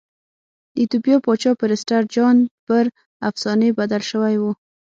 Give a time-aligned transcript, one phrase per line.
[0.73, 2.85] د ایتوپیا پاچا پرسټر جان پر
[3.29, 4.43] افسانې بدل شوی و.